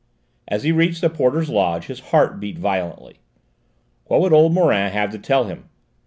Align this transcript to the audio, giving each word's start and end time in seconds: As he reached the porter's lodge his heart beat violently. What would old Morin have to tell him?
As 0.47 0.63
he 0.63 0.71
reached 0.71 1.01
the 1.01 1.11
porter's 1.11 1.47
lodge 1.47 1.85
his 1.85 1.99
heart 2.09 2.39
beat 2.39 2.57
violently. 2.57 3.19
What 4.05 4.21
would 4.21 4.33
old 4.33 4.51
Morin 4.51 4.91
have 4.91 5.11
to 5.11 5.19
tell 5.19 5.43
him? 5.43 5.69